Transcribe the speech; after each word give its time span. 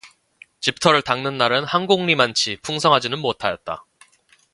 집터를 0.61 1.03
닦는 1.03 1.37
날은 1.37 1.63
한곡리만치 1.63 2.57
풍성하지는 2.63 3.19
못하였다. 3.19 3.85